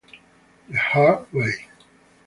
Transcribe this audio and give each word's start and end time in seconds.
The 0.67 0.79
Hard 0.79 1.31
Way 1.31 1.67